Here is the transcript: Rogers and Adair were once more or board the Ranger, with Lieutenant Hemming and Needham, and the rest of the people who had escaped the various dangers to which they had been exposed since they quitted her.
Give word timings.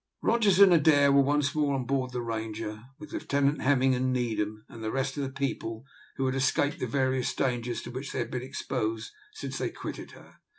Rogers 0.23 0.59
and 0.59 0.73
Adair 0.73 1.11
were 1.11 1.21
once 1.21 1.53
more 1.53 1.75
or 1.75 1.85
board 1.85 2.09
the 2.11 2.23
Ranger, 2.23 2.85
with 2.97 3.11
Lieutenant 3.13 3.61
Hemming 3.61 3.93
and 3.93 4.11
Needham, 4.11 4.65
and 4.67 4.83
the 4.83 4.91
rest 4.91 5.15
of 5.15 5.21
the 5.21 5.29
people 5.29 5.85
who 6.15 6.25
had 6.25 6.33
escaped 6.33 6.79
the 6.79 6.87
various 6.87 7.35
dangers 7.35 7.83
to 7.83 7.91
which 7.91 8.11
they 8.11 8.17
had 8.17 8.31
been 8.31 8.41
exposed 8.41 9.11
since 9.35 9.59
they 9.59 9.69
quitted 9.69 10.13
her. 10.13 10.37